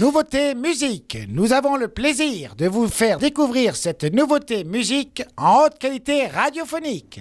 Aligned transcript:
Nouveauté 0.00 0.54
musique. 0.54 1.18
Nous 1.28 1.52
avons 1.52 1.76
le 1.76 1.88
plaisir 1.88 2.54
de 2.56 2.68
vous 2.68 2.86
faire 2.86 3.18
découvrir 3.18 3.74
cette 3.74 4.04
nouveauté 4.04 4.62
musique 4.62 5.24
en 5.36 5.64
haute 5.64 5.78
qualité 5.80 6.28
radiophonique. 6.28 7.20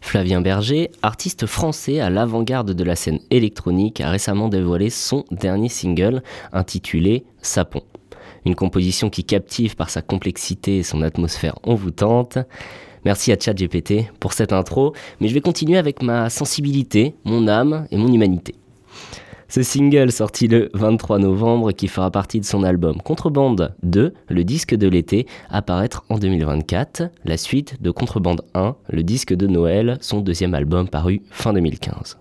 Flavien 0.00 0.40
Berger, 0.40 0.92
artiste 1.02 1.46
français 1.46 1.98
à 1.98 2.10
l'avant-garde 2.10 2.70
de 2.70 2.84
la 2.84 2.94
scène 2.94 3.18
électronique, 3.30 4.00
a 4.00 4.10
récemment 4.10 4.48
dévoilé 4.48 4.90
son 4.90 5.24
dernier 5.32 5.68
single 5.68 6.22
intitulé 6.52 7.24
Sapon. 7.42 7.82
Une 8.44 8.54
composition 8.54 9.10
qui 9.10 9.24
captive 9.24 9.74
par 9.74 9.90
sa 9.90 10.00
complexité 10.00 10.78
et 10.78 10.82
son 10.84 11.02
atmosphère 11.02 11.58
envoûtante. 11.64 12.38
Merci 13.04 13.32
à 13.32 13.36
ChatGPT 13.40 14.12
pour 14.20 14.34
cette 14.34 14.52
intro, 14.52 14.94
mais 15.20 15.26
je 15.26 15.34
vais 15.34 15.40
continuer 15.40 15.78
avec 15.78 16.00
ma 16.00 16.30
sensibilité, 16.30 17.16
mon 17.24 17.48
âme 17.48 17.88
et 17.90 17.96
mon 17.96 18.12
humanité. 18.12 18.54
Ce 19.54 19.62
single 19.62 20.10
sorti 20.10 20.48
le 20.48 20.68
23 20.74 21.20
novembre 21.20 21.70
qui 21.70 21.86
fera 21.86 22.10
partie 22.10 22.40
de 22.40 22.44
son 22.44 22.64
album 22.64 23.00
Contrebande 23.00 23.72
2, 23.84 24.12
le 24.28 24.42
disque 24.42 24.74
de 24.74 24.88
l'été, 24.88 25.28
apparaître 25.48 26.02
en 26.08 26.18
2024, 26.18 27.04
la 27.24 27.36
suite 27.36 27.80
de 27.80 27.92
Contrebande 27.92 28.42
1, 28.54 28.74
le 28.90 29.02
disque 29.04 29.32
de 29.32 29.46
Noël, 29.46 29.96
son 30.00 30.22
deuxième 30.22 30.54
album 30.54 30.88
paru 30.88 31.22
fin 31.30 31.52
2015. 31.52 32.18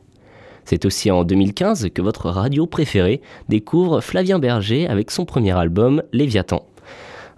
C'est 0.64 0.86
aussi 0.86 1.09
en 1.09 1.23
2015 1.23 1.90
que 1.92 2.04
votre 2.04 2.30
radio 2.30 2.68
préférée 2.68 3.20
découvre 3.50 4.00
Flavien 4.00 4.38
Berger 4.38 4.88
avec 4.88 5.09
son 5.09 5.26
premier 5.26 5.58
album 5.58 6.04
Léviathan. 6.12 6.68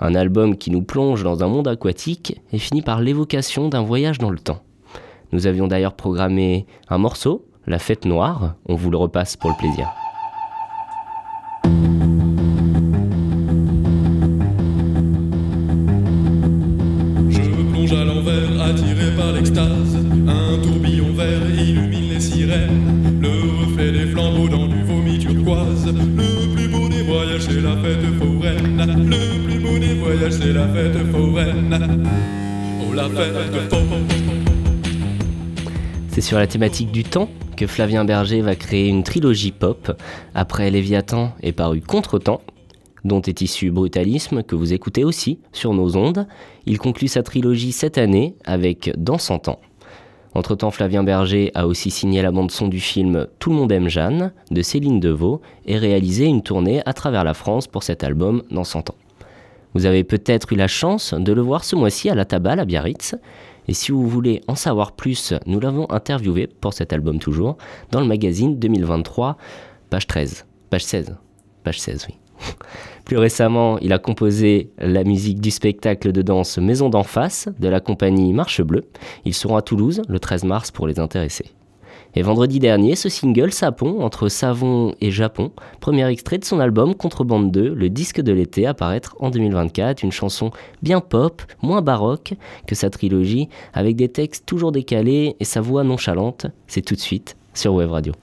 Un 0.02 0.14
album 0.14 0.58
qui 0.58 0.72
nous 0.72 0.84
plonge 0.84 1.24
dans 1.24 1.42
un 1.42 1.48
monde 1.48 1.70
aquatique 1.70 2.42
et 2.52 2.60
finit 2.60 2.82
par 2.82 3.00
l'évocation 3.00 3.70
d'un 3.70 3.84
voyage 3.84 4.18
dans 4.18 4.30
le 4.30 4.40
temps. 4.40 4.62
Nous 5.32 5.48
avions 5.48 5.68
d'ailleurs 5.68 5.96
programmé 5.96 6.66
un 6.90 6.98
morceau, 6.98 7.46
la 7.68 7.80
fête 7.80 8.06
noire, 8.06 8.56
on 8.68 8.76
vous 8.76 8.92
le 8.92 8.98
repasse 8.98 9.36
pour 9.36 9.50
le 9.50 9.56
plaisir. 9.58 9.92
Je 17.30 17.40
plonge 17.72 17.94
à 17.94 18.06
l'envers, 18.06 18.62
attiré 18.62 19.16
par 19.18 19.32
l'extase. 19.32 19.98
Un 20.28 20.62
tourbillon 20.62 21.14
vert 21.14 21.50
illumine 21.50 22.14
les 22.14 22.20
sirènes. 22.20 23.20
Le 23.22 23.66
reflet 23.66 23.92
des 23.92 24.08
flambeaux 24.08 24.48
dans 24.48 24.68
du 24.68 24.84
vomi 24.84 25.18
turquoise. 25.18 25.88
Le 25.88 26.56
plus 26.56 26.68
beau 26.68 26.88
des 26.88 27.02
voyages, 27.02 27.42
c'est 27.42 27.62
la 27.62 27.76
fête 27.78 28.06
foraine. 28.20 29.10
Le 29.10 29.46
plus 29.46 29.60
beau 29.60 29.80
des 29.80 29.96
voyages, 29.96 30.34
c'est 30.34 30.54
la 30.54 30.68
fête 30.68 31.12
foraine. 31.12 32.08
Oh, 32.82 32.94
la 32.94 33.10
fête 33.10 33.70
foraine. 33.70 34.08
C'est 36.10 36.22
sur 36.22 36.38
la 36.38 36.48
thématique 36.48 36.92
du 36.92 37.04
temps 37.04 37.28
que 37.56 37.68
Flavien 37.68 38.06
Berger 38.06 38.42
va 38.42 38.56
créer 38.56 38.88
une 38.88 39.04
trilogie 39.04 39.52
pop. 39.52 40.00
Après 40.34 40.70
Léviathan 40.70 41.32
est 41.42 41.54
paru 41.54 41.82
Contretemps, 41.82 42.42
dont 43.04 43.22
est 43.22 43.42
issu 43.42 43.72
Brutalisme, 43.72 44.44
que 44.44 44.56
vous 44.56 44.74
écoutez 44.74 45.04
aussi 45.04 45.40
sur 45.54 45.74
nos 45.74 45.96
ondes. 45.96 46.28
Il 46.66 46.78
conclut 46.78 47.08
sa 47.08 47.24
trilogie 47.24 47.72
cette 47.72 47.98
année 47.98 48.36
avec 48.46 48.92
Dans 48.98 49.18
100 49.18 49.48
ans. 49.48 49.60
Entre-temps, 50.34 50.72
Flavien 50.72 51.04
Berger 51.04 51.52
a 51.56 51.66
aussi 51.66 51.92
signé 51.92 52.22
la 52.22 52.32
bande-son 52.32 52.68
du 52.68 52.82
film 52.82 53.28
Tout 53.40 53.52
le 53.52 53.56
monde 53.56 53.72
aime 53.72 53.88
Jeanne 53.88 54.34
de 54.52 54.62
Céline 54.62 55.00
Deveau 55.00 55.42
et 55.66 55.78
réalisé 55.78 56.26
une 56.26 56.42
tournée 56.42 56.82
à 56.86 56.92
travers 56.92 57.24
la 57.24 57.34
France 57.34 57.68
pour 57.68 57.84
cet 57.84 58.04
album 58.04 58.44
Dans 58.52 58.66
100 58.66 58.90
ans. 58.90 58.96
Vous 59.74 59.86
avez 59.86 60.04
peut-être 60.04 60.52
eu 60.52 60.56
la 60.56 60.68
chance 60.68 61.14
de 61.14 61.34
le 61.34 61.42
voir 61.42 61.64
ce 61.64 61.76
mois-ci 61.76 62.10
à 62.10 62.16
la 62.16 62.26
Tabale 62.26 62.60
à 62.60 62.66
Biarritz. 62.66 63.16
Et 63.68 63.74
si 63.74 63.92
vous 63.92 64.08
voulez 64.08 64.42
en 64.48 64.56
savoir 64.56 64.92
plus, 64.92 65.34
nous 65.46 65.60
l'avons 65.60 65.90
interviewé 65.90 66.48
pour 66.48 66.74
cet 66.74 66.94
album 66.94 67.20
toujours 67.20 67.58
dans 67.92 68.00
le 68.00 68.08
magazine 68.08 68.60
2023, 68.60 69.38
page 69.90 70.08
13, 70.08 70.46
page 70.70 70.84
16, 70.84 71.16
page 71.64 71.80
16, 71.80 72.08
oui. 72.10 72.16
Plus 73.06 73.18
récemment, 73.18 73.78
il 73.80 73.94
a 73.94 74.00
composé 74.00 74.72
la 74.78 75.04
musique 75.04 75.40
du 75.40 75.52
spectacle 75.52 76.12
de 76.12 76.22
danse 76.22 76.58
Maison 76.58 76.90
d'en 76.90 77.04
face 77.04 77.48
de 77.60 77.68
la 77.68 77.80
compagnie 77.80 78.34
Marche 78.34 78.62
Bleue. 78.62 78.86
Ils 79.26 79.34
seront 79.34 79.56
à 79.56 79.62
Toulouse 79.62 80.02
le 80.08 80.20
13 80.20 80.44
mars 80.44 80.72
pour 80.72 80.88
les 80.88 81.00
intéresser. 81.00 81.46
Et 82.18 82.22
vendredi 82.22 82.60
dernier, 82.60 82.96
ce 82.96 83.10
single 83.10 83.52
Sapon 83.52 84.02
entre 84.02 84.30
Savon 84.30 84.96
et 85.02 85.12
Japon, 85.12 85.52
premier 85.82 86.08
extrait 86.08 86.38
de 86.38 86.46
son 86.46 86.62
album 86.62 86.96
Contrebande 86.96 87.52
2, 87.52 87.74
le 87.74 87.90
disque 87.90 88.22
de 88.22 88.32
l'été, 88.32 88.66
apparaître 88.66 89.18
en 89.20 89.30
2024, 89.30 90.02
une 90.02 90.14
chanson 90.14 90.52
bien 90.82 91.02
pop, 91.02 91.42
moins 91.62 91.82
baroque 91.82 92.34
que 92.68 92.76
sa 92.76 92.90
trilogie, 92.90 93.50
avec 93.74 93.98
des 93.98 94.08
textes 94.08 94.46
toujours 94.46 94.72
décalés 94.72 95.36
et 95.42 95.46
sa 95.46 95.60
voix 95.60 95.84
nonchalante. 95.84 96.48
C'est 96.68 96.82
tout 96.82 96.96
de 96.96 97.02
suite 97.02 97.36
sur 97.54 97.74
Web 97.74 97.92
Radio. 97.92 98.14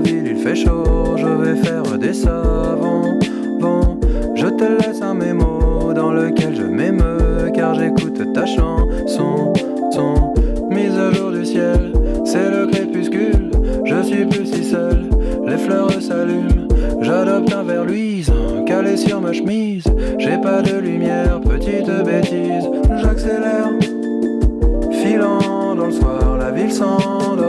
Ville 0.00 0.26
il 0.26 0.36
fait 0.36 0.54
chaud, 0.54 1.16
je 1.16 1.26
vais 1.26 1.56
faire 1.56 1.98
des 1.98 2.12
savons. 2.12 3.18
Bon, 3.60 3.98
je 4.34 4.46
te 4.46 4.64
laisse 4.64 5.02
un 5.02 5.14
mémo 5.14 5.92
dans 5.94 6.12
lequel 6.12 6.54
je 6.56 6.62
m'émeus, 6.62 7.50
car 7.54 7.74
j'écoute 7.74 8.32
ta 8.32 8.46
chanson. 8.46 9.52
Son 9.90 10.32
mise 10.70 10.96
à 10.96 11.12
jour 11.12 11.30
du 11.30 11.44
ciel, 11.44 11.92
c'est 12.24 12.50
le 12.50 12.66
crépuscule, 12.66 13.50
je 13.84 14.02
suis 14.02 14.24
plus 14.24 14.46
si 14.46 14.64
seul, 14.64 15.10
les 15.46 15.58
fleurs 15.58 15.90
s'allument. 16.00 16.68
J'adopte 17.02 17.52
un 17.52 17.64
verre 17.64 17.84
luisant, 17.84 18.64
calé 18.66 18.96
sur 18.96 19.20
ma 19.20 19.32
chemise. 19.32 19.84
J'ai 20.18 20.38
pas 20.38 20.62
de 20.62 20.78
lumière, 20.78 21.40
petite 21.40 21.90
bêtise, 22.04 22.68
j'accélère. 23.02 23.70
Filant 24.92 25.74
dans 25.74 25.86
le 25.86 25.92
soir, 25.92 26.36
la 26.38 26.50
ville 26.50 26.72
s'endort 26.72 27.39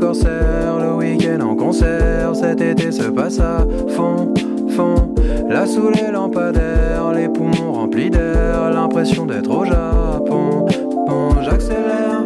le 0.00 0.94
week-end 0.94 1.40
en 1.40 1.54
concert, 1.54 2.34
cet 2.34 2.60
été 2.60 2.92
se 2.92 3.04
passe 3.04 3.40
à 3.40 3.66
fond, 3.88 4.32
fond. 4.68 5.14
Là 5.48 5.66
sous 5.66 5.90
les 5.90 6.10
lampadaires, 6.12 7.12
les 7.14 7.28
poumons 7.28 7.72
remplis 7.72 8.10
d'air, 8.10 8.70
l'impression 8.72 9.26
d'être 9.26 9.50
au 9.50 9.64
Japon. 9.64 10.66
Bon, 11.06 11.42
j'accélère, 11.42 12.24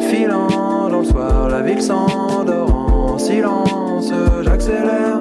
filant 0.00 0.88
dans 0.90 0.98
le 0.98 1.04
soir, 1.04 1.48
la 1.48 1.62
ville 1.62 1.82
s'endort 1.82 2.74
en 2.74 3.18
silence. 3.18 4.12
J'accélère, 4.42 5.20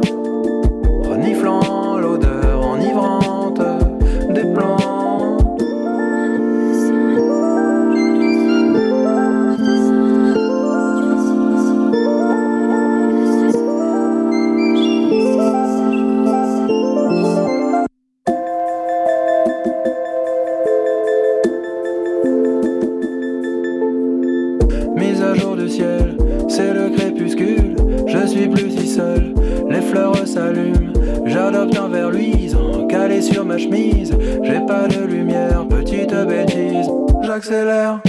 du 25.55 25.69
ciel, 25.69 26.17
c'est 26.49 26.73
le 26.73 26.89
crépuscule. 26.89 27.75
Je 28.07 28.27
suis 28.27 28.47
plus 28.47 28.71
si 28.71 28.87
seul, 28.87 29.33
les 29.69 29.81
fleurs 29.81 30.27
s'allument. 30.27 30.93
J'adopte 31.25 31.77
un 31.77 31.87
verre 31.87 32.11
luisant, 32.11 32.87
calé 32.87 33.21
sur 33.21 33.45
ma 33.45 33.57
chemise. 33.57 34.15
J'ai 34.43 34.59
pas 34.67 34.87
de 34.87 35.05
lumière, 35.05 35.65
petite 35.67 36.13
bêtise. 36.13 36.89
J'accélère, 37.21 37.99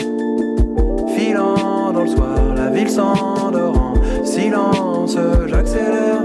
filant 1.16 1.92
dans 1.92 2.02
le 2.02 2.08
soir, 2.08 2.54
la 2.56 2.70
ville 2.70 2.90
s'endort 2.90 3.78
en 3.78 4.24
silence. 4.24 5.16
J'accélère, 5.46 6.22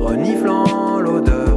reniflant 0.00 1.00
l'odeur 1.00 1.53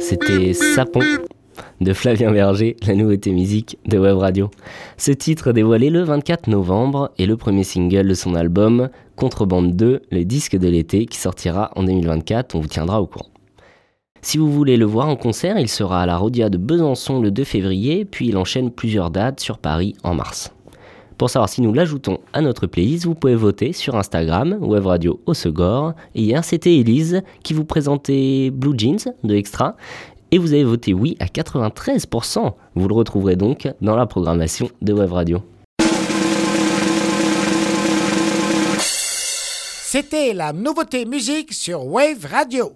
C'était 0.00 0.52
Sapon 0.52 1.00
de 1.80 1.92
Flavien 1.92 2.32
Berger, 2.32 2.74
la 2.84 2.96
nouveauté 2.96 3.30
musique 3.30 3.78
de 3.86 3.98
Web 3.98 4.16
Radio. 4.16 4.50
Ce 4.96 5.12
titre 5.12 5.52
dévoilé 5.52 5.90
le 5.90 6.02
24 6.02 6.48
novembre 6.48 7.12
est 7.20 7.26
le 7.26 7.36
premier 7.36 7.62
single 7.62 8.08
de 8.08 8.14
son 8.14 8.34
album 8.34 8.88
Contrebande 9.14 9.76
2, 9.76 10.02
le 10.10 10.24
disque 10.24 10.56
de 10.56 10.68
l'été 10.68 11.06
qui 11.06 11.18
sortira 11.18 11.70
en 11.76 11.84
2024, 11.84 12.56
on 12.56 12.60
vous 12.60 12.66
tiendra 12.66 13.00
au 13.00 13.06
courant. 13.06 13.30
Si 14.22 14.36
vous 14.38 14.50
voulez 14.50 14.76
le 14.76 14.84
voir 14.84 15.08
en 15.08 15.16
concert, 15.16 15.58
il 15.58 15.68
sera 15.68 16.02
à 16.02 16.06
la 16.06 16.16
Rodia 16.16 16.50
de 16.50 16.58
Besançon 16.58 17.20
le 17.20 17.30
2 17.30 17.44
février, 17.44 18.04
puis 18.04 18.28
il 18.28 18.36
enchaîne 18.36 18.70
plusieurs 18.70 19.10
dates 19.10 19.40
sur 19.40 19.58
Paris 19.58 19.94
en 20.02 20.14
mars. 20.14 20.52
Pour 21.18 21.30
savoir 21.30 21.48
si 21.48 21.62
nous 21.62 21.72
l'ajoutons 21.72 22.18
à 22.32 22.40
notre 22.40 22.68
playlist, 22.68 23.04
vous 23.04 23.16
pouvez 23.16 23.34
voter 23.34 23.72
sur 23.72 23.96
Instagram, 23.96 24.56
Web 24.60 24.86
Radio 24.86 25.20
au. 25.26 25.32
Et 26.14 26.22
hier, 26.22 26.44
c'était 26.44 26.76
Elise 26.76 27.22
qui 27.42 27.54
vous 27.54 27.64
présentait 27.64 28.50
Blue 28.50 28.78
Jeans 28.78 29.12
de 29.24 29.34
Extra. 29.34 29.76
Et 30.30 30.38
vous 30.38 30.52
avez 30.52 30.62
voté 30.62 30.94
oui 30.94 31.16
à 31.18 31.24
93%. 31.24 32.52
Vous 32.74 32.88
le 32.88 32.94
retrouverez 32.94 33.34
donc 33.34 33.68
dans 33.80 33.96
la 33.96 34.06
programmation 34.06 34.68
de 34.80 34.92
Web 34.92 35.10
Radio. 35.12 35.42
C'était 39.90 40.34
la 40.34 40.52
nouveauté 40.52 41.04
musique 41.04 41.52
sur 41.52 41.86
Wave 41.86 42.26
Radio. 42.30 42.72